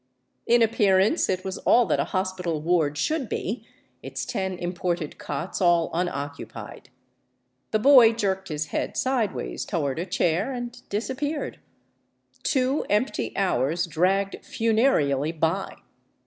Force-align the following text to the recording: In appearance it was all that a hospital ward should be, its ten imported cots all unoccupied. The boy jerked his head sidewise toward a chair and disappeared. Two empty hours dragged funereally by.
In 0.47 0.63
appearance 0.63 1.29
it 1.29 1.45
was 1.45 1.59
all 1.59 1.85
that 1.85 1.99
a 1.99 2.05
hospital 2.05 2.59
ward 2.59 2.97
should 2.97 3.29
be, 3.29 3.67
its 4.01 4.25
ten 4.25 4.57
imported 4.57 5.19
cots 5.19 5.61
all 5.61 5.91
unoccupied. 5.93 6.89
The 7.69 7.77
boy 7.77 8.13
jerked 8.13 8.47
his 8.49 8.69
head 8.73 8.97
sidewise 8.97 9.63
toward 9.63 9.99
a 9.99 10.07
chair 10.07 10.53
and 10.53 10.81
disappeared. 10.89 11.59
Two 12.41 12.83
empty 12.89 13.31
hours 13.37 13.85
dragged 13.85 14.43
funereally 14.43 15.33
by. 15.33 15.75